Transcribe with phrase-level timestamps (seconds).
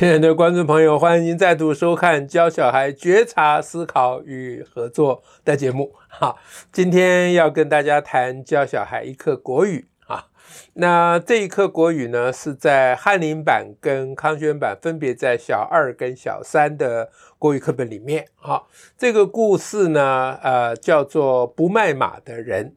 [0.00, 5.92] 亲爱的观众朋友，欢迎您再度收看教小孩觉察、思考与合作的节目。
[6.08, 6.38] 好，
[6.72, 10.28] 今天要跟大家谈教小孩一课国语啊。
[10.72, 18.24] 那这一课国语呢，是在翰林版跟康轩版分别在小二跟小三的国语课本里面。
[18.36, 22.70] 好，这个故事呢，呃，叫做《不卖马的人》。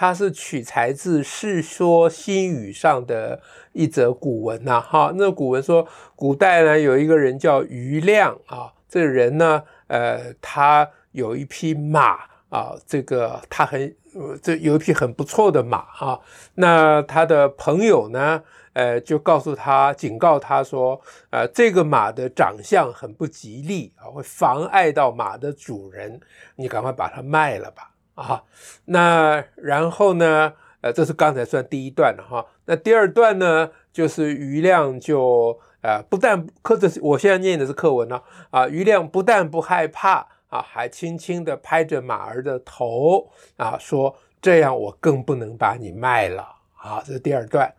[0.00, 3.38] 它是取材自《世说新语》上的
[3.74, 5.86] 一则古文呐，哈，那古文说，
[6.16, 13.94] 古代呢有一个人叫于亮啊，这个人呢，呃，他有一匹马啊，这个他很，
[14.42, 16.18] 这有一匹很不错的马啊，
[16.54, 26.18] 那他的朋友呢，呃，就告诉他，警告他说，呃，这个马的长相很不吉利啊，会妨碍到马的主人，
[26.56, 27.89] 你赶快把它卖了吧。
[28.14, 28.44] 啊，
[28.86, 30.54] 那然后呢？
[30.82, 32.46] 呃，这是刚才算第一段了哈。
[32.64, 47.02] 那第二段呢，就是余亮就呃，不但课这我现在念的是课文呢啊，余亮不但不害怕啊，还轻轻地拍着马儿的头啊，说这样我更不能把你卖了啊。
[47.04, 47.70] 这是第二段。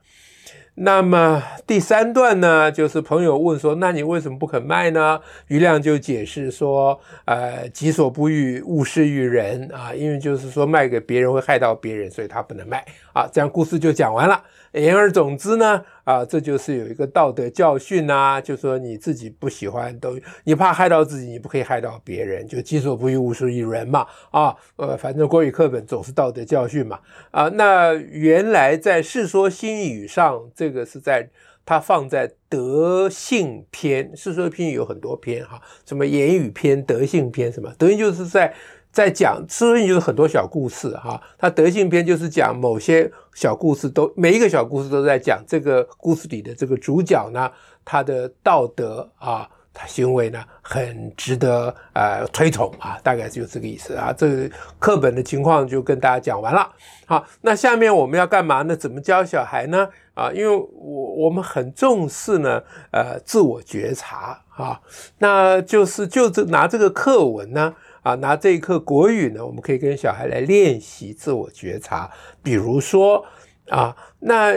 [0.84, 14.44] 那么第三段呢，就是朋友问说：“那你为什么不肯卖呢？”于亮就解释说：“呃，己所不欲，勿施于人啊，因为就是说卖给别人会害到别人，所以他不能卖啊。”这样故事就讲完了。
[14.74, 27.02] 言而总之呢，啊，这就是有一个道德教训呐、就说你自己不喜欢都，你怕害到自己，你不可以害到别人，就己所不欲，勿施于人嘛，啊，呃，反正国语课本总是道德教训嘛，
[27.32, 31.30] 啊，那原来在《世说新语》上，这这个是在
[31.66, 38.54] 它放在德性篇，《世说篇》有很多篇哈，什么言语篇、德性篇，什么德性就是在。
[38.94, 41.18] 在讲，所以就是很多小故事哈。
[41.38, 47.50] 他德性篇就是讲某些小故事都，每一个小故事都在讲这个故事里的这个主角呢，
[47.86, 54.12] 他的道德啊，他行为呢很值得呃推崇啊，大概就这个意思啊。
[54.12, 56.70] 这个课本的情况就跟大家讲完了。
[57.06, 58.76] 好，那下面我们要干嘛呢？
[58.76, 59.88] 怎么教小孩呢？
[60.22, 62.62] 啊，因为我我们很重视呢，
[62.92, 64.80] 呃，自我觉察啊，
[65.18, 67.74] 那就是就这拿这个课文呢。
[68.04, 72.10] 啊，拿这一课国语呢，我们可以跟小孩来练习自我觉察。
[72.42, 73.24] 比如说
[73.70, 74.54] 啊，那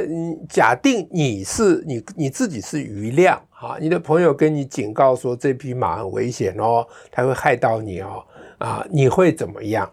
[0.48, 8.24] 假定你是你你自己是余亮啊，你的朋友跟你警告说这匹马很危险哦，它会害到你哦，
[8.56, 9.86] 啊，你会怎么样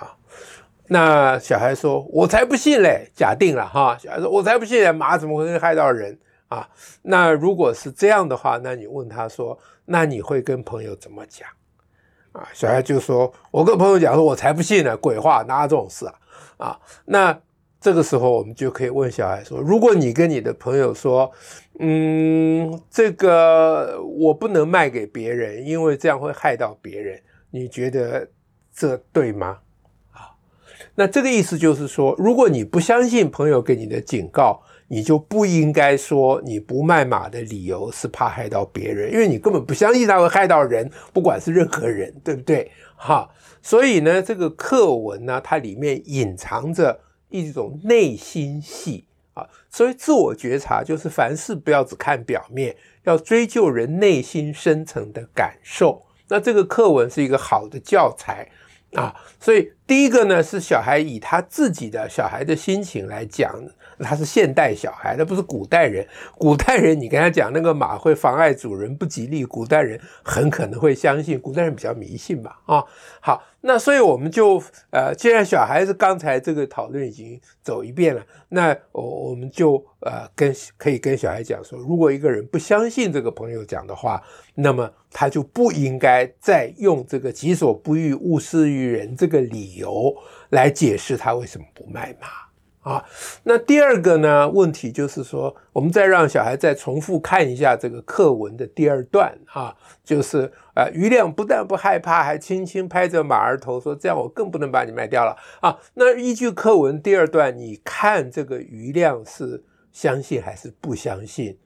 [0.00, 0.10] 啊？
[0.88, 6.16] 那小孩说：“我才不信嘞！”假定了哈，小孩说：“我才不信嘞，马怎么会害到人
[6.48, 6.68] 啊？”
[7.02, 11.48] 那如果是这样的话，那你问他说：“那你会跟朋友怎么讲？”
[12.32, 16.14] 啊，小孩就说：“我跟朋友讲说，我才不信呢，鬼话，哪有这种事啊？”
[16.58, 17.36] 啊，那
[17.80, 21.30] 这个时候我们就可以问小孩说：“如果你跟你的朋友说，
[21.80, 27.20] 嗯，这个我不能卖给别人，因为这样会害到别人，
[27.50, 28.28] 你觉得
[28.72, 29.58] 这对吗？”
[30.94, 42.70] 那这个意思就是说，如果你不相信朋友给你的警告，你就不应该说你不卖马的理由是怕害到别人，因为你根本不相信他会害到人，不管是任何人，对不对？
[42.94, 43.28] 哈，
[43.60, 49.04] 所以呢，这个课文呢，它里面隐藏着一种内心戏
[49.34, 49.44] 啊。
[49.68, 56.02] 所以自我觉察就是凡事不要只看表面，要追究人内心深层的感受。
[56.28, 58.48] 那这个课文是一个好的教材
[58.94, 59.14] 啊。
[59.38, 63.54] 所以第一个呢，是小孩以他自己的小孩的心情来讲。
[63.98, 66.06] 他是现代小孩，他不是古代人。
[66.36, 71.40] 古代人，你跟他讲那个马会妨碍主人不吉利，古代人很可能会相信。
[71.40, 72.84] 古代人比较迷信吧，啊，
[73.20, 84.22] 好，那所以我们就呃，既然小孩子刚才这个讨论已经走一遍了，那我我们就呃跟可以跟小孩讲说，如果一个人不相信这个朋友讲的话，
[84.56, 90.14] 那么他就不应该再用这个“己所不欲，勿施于人”这个理由
[90.50, 92.28] 来解释他为什么不卖马。
[92.86, 93.04] 啊，
[93.42, 99.74] 那第二个呢，问题就是说，我们再让小孩再重复看一下这个课文的第二段啊，
[100.04, 111.58] 就是呃，于亮不但不害怕，还轻轻拍着马儿头说：“这样我更不能把你卖掉了。”啊，那依据课文第二段，你看这个于亮是相信还是不相信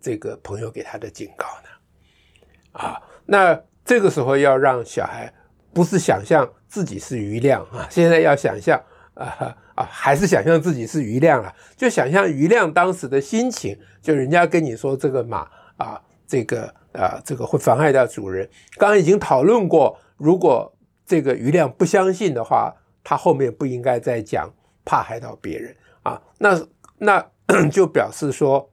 [0.00, 2.80] 这个朋友给他的警告呢？
[2.80, 5.34] 啊，那这个时候要让小孩
[5.72, 8.80] 不是想象自己是余亮啊，现在要想象
[9.14, 9.56] 啊。
[9.76, 18.46] 啊，还是想象自己是余亮啊，就想象余亮当时的心情，就人家跟你说这个马啊，这个啊，这个会妨害到主人。
[18.76, 20.70] 刚刚已经讨论过，如果
[21.06, 24.52] 这个余亮不相信的话，他后面不应该再讲
[24.84, 26.20] 怕害到别人啊。
[26.36, 26.60] 那
[26.98, 27.26] 那
[27.72, 28.70] 就表示说，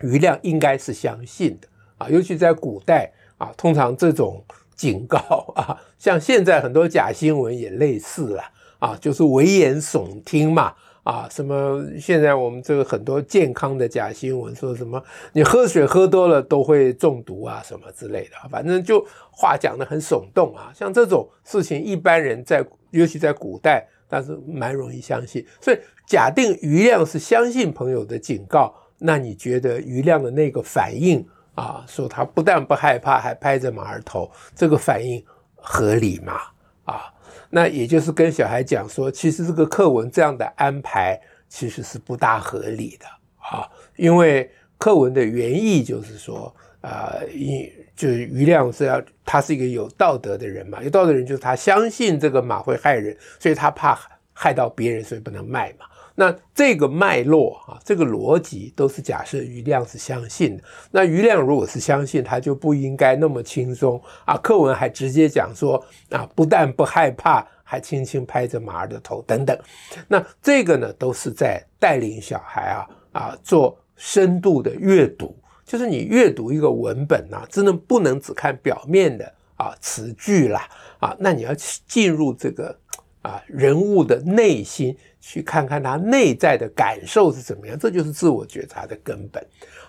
[0.00, 1.68] 余亮应该是相信的
[1.98, 4.42] 啊，尤其在古代啊，通常这种
[4.74, 5.18] 警告
[5.56, 8.42] 啊，像现在很多假新闻也类似了
[8.78, 10.74] 啊，就是危言耸听嘛。
[11.04, 11.84] 啊，什么？
[12.00, 15.02] 现在我们这个很多健康的假新闻，说什么
[15.34, 20.72] 你喝水喝多了都会中毒啊，什么之类的，反正就话讲得很耸动啊。
[20.74, 25.44] 像这种事情，一般人在，尤其在古代，但是蛮容易相信。
[25.60, 31.22] 所以假定余亮是相信朋友的警告，那你觉得余亮的那个反应
[31.54, 35.24] 啊，说他不但不害怕，还拍着马儿头，这个反应
[35.54, 36.40] 合理吗？
[36.84, 37.12] 啊？
[37.50, 43.06] 那也就是跟小孩讲说，其实这个课文这样的安排其实是不大合理的
[43.38, 53.96] 啊，因为课文的原意就是说，啊，因就是余亮是要他是一个有道德的人嘛，有道德的人就是他相信这个马会害人，所以他怕
[54.32, 55.86] 害到别人，所以不能卖嘛。
[56.16, 60.62] 那这个脉络啊，这个逻辑都是假设余亮是相信的。
[60.92, 64.36] 那余亮如果是相信，他就不应该那么轻松啊。
[64.36, 69.58] 课文还直接讲说啊，不但不害怕，还轻轻拍着马儿的头等等。
[70.06, 75.36] 那这个呢，都是在带领小孩啊啊做深度的阅读。
[75.64, 80.68] 就是你阅读一个文本啊，真的不能只看表面的啊词句啦
[81.00, 81.52] 啊，那你要
[81.88, 82.78] 进入这个。
[83.24, 89.42] 啊，人物的内心，去看看他内在的感受是怎么样，这就是自我觉察的根本。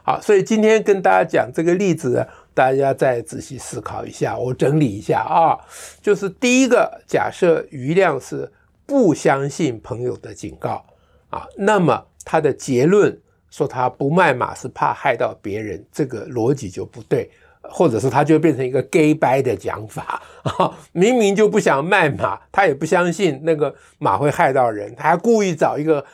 [0.04, 4.38] 好，所以今天跟大家讲这个例子，大家再仔细思考一下。
[4.38, 5.60] 我整理一下啊，
[6.02, 8.50] 就是第一个假设余亮是
[8.86, 10.86] 不相信朋友的警告
[11.30, 17.30] 啊，那么他的结论说他不卖马是怕害到别人，这个逻辑就不对。
[17.70, 26.06] 或者是他就变成一个 gay 掰的讲法啊， 明明就不想卖马，他也不相信那个马会害到人，他还故意找一个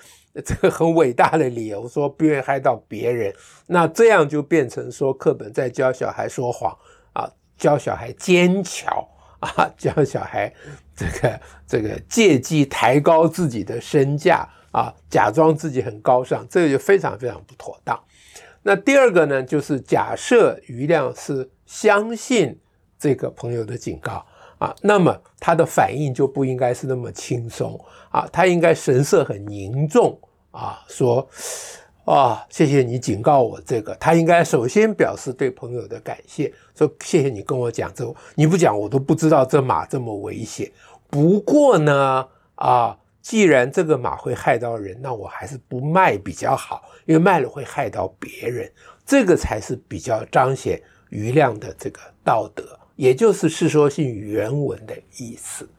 [0.45, 3.33] 这个很伟大的理由说不愿意害到别人，
[3.67, 6.75] 那这样就变成说课本在教小孩说谎
[7.13, 9.07] 啊，教小孩奸巧
[9.39, 10.53] 啊， 教小孩
[10.95, 17.99] 这个这个借机抬高自己的身价啊，假装自己很高尚，这个就非常非常不妥当。
[18.63, 22.55] 那第二个呢，就是假设余亮是相信
[22.99, 24.23] 这个朋友的警告
[24.59, 27.79] 啊，那么他的反应就不应该是那么轻松
[28.11, 30.19] 啊，他应该神色很凝重
[30.51, 31.27] 啊，说
[32.05, 33.95] 啊，谢谢你警告我这个。
[33.95, 40.71] 他应该首先表示对朋友的感谢，说谢谢你跟我讲这，你不讲我都不知道这马这么危险。
[41.09, 42.97] 不过呢，啊。
[43.21, 48.71] 既然这个马会害到人，那我还是不卖比较好，因为卖了会害到别人，
[49.05, 55.69] 这个才是比较彰显余亮的这个道德，也就是《世说新语》原文的意思。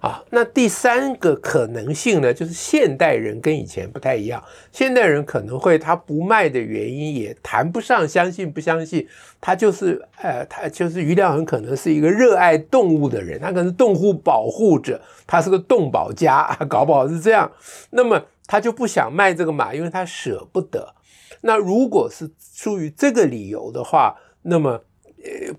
[0.00, 4.42] 啊，那第三个可能性呢，就是现代人跟以前不太一样。
[4.70, 9.06] 现代人可能会他不卖的原因也谈不上相信不相信，
[9.40, 17.50] 他就是呃，他就是余亮很可能是一个热爱动物的人，他可能是动物保护者，他是个动保家，搞不好是这样。
[17.90, 20.94] 那么他就不想卖这个马，因为他舍不得。
[21.40, 24.82] 那如果是出于这个理由的话，那么。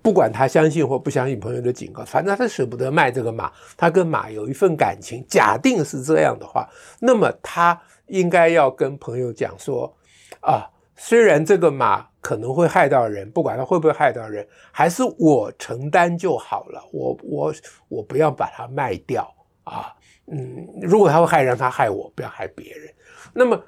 [0.02, 5.24] 不管他相信或不相信朋友的警告，反正他舍不得卖这个马，他跟马有一份感情。
[5.28, 6.68] 假定是这样的话，
[7.00, 9.96] 那么他应该要跟朋友讲说：
[10.40, 16.82] 啊，虽然这个马可能会害到人，不管他会不会害到人，还是我承担就好了。
[16.92, 17.54] 我我
[17.88, 19.28] 我不要把它卖掉
[19.64, 19.92] 啊。
[20.26, 22.92] 嗯，如果他会害人，他害我，不要害别人。
[23.32, 23.60] 那么，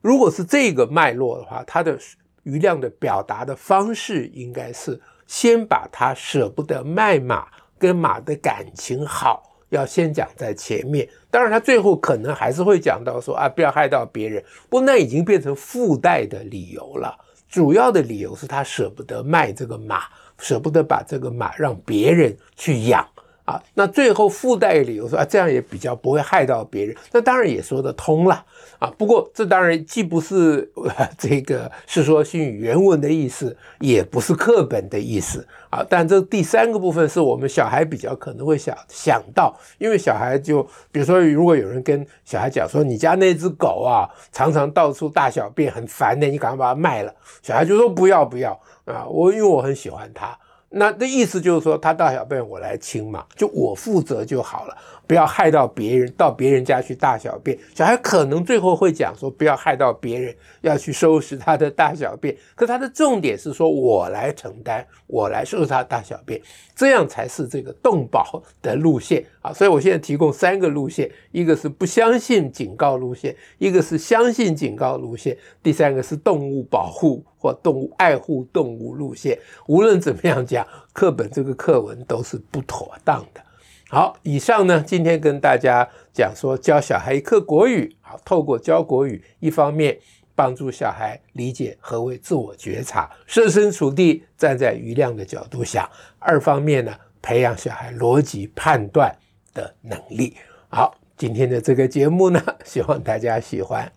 [0.00, 1.98] 如果是这个脉络的话，他的
[2.44, 5.00] 余亮的表达的方式应该是。
[5.26, 7.46] 先把他舍不得卖马
[7.78, 11.08] 跟马的感情好，要先讲在前面。
[11.30, 14.42] 当然，他最后可能还是会讲到说啊，不要害到别人。
[14.70, 17.16] 不过那已经变成附带的理由了。
[17.48, 20.04] 主要的理由是他舍不得卖这个马，
[20.38, 23.06] 舍不得把这个马让别人去养。
[23.46, 28.44] 啊，那最后附带理由说啊，这样也比较不会害到别人，那当然也说得通了
[28.80, 28.92] 啊。
[28.98, 30.68] 不过这当然既不是
[31.16, 35.86] 这个《世说新语》原文的意思，也不是课本的意思啊。
[35.88, 40.60] 但这第三个部分是我们小孩比较可能会想想到，因为小孩就
[40.90, 47.14] 比如说，如果有人跟小孩讲说，你家那只狗啊，常常到处大小便，很烦的，你赶快把它卖了。
[47.42, 50.36] 小孩就说不要不要啊，我因为我很喜欢它。
[50.78, 57.58] 那的意思就是说，他大小便我来清嘛，就我负责就好了，不要害到别人，到别人家去大小便。
[57.74, 62.36] 小孩可能最后会讲说，不要害到别人，要去收拾他的大小便。
[62.54, 66.38] 可他的重点是说，我来承担，我来收拾他大小便，
[66.74, 69.50] 这样才是这个动保的路线啊。
[69.54, 79.38] 所以我现在提供三个路线，一个是不相信警告路线，一个是相信警告路线，第三个是动物保护或动物爱护动物路线。
[79.68, 83.40] 无论怎么样讲，课本这个课文都是不妥当的。
[83.88, 89.96] 好，以上呢，今天跟大家讲说教小孩一课国语，好，透过教国语，一方面
[90.34, 96.92] 帮助小孩理解何谓自我觉察，设身处地站在余亮的角度想；二方面呢，
[97.22, 99.16] 培养小孩逻辑判断
[99.54, 100.36] 的能力。
[100.68, 103.90] 好，今天的这个节目呢， 希望大家喜欢。